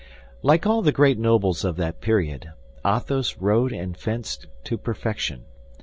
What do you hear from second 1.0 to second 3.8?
nobles of that period, Athos rode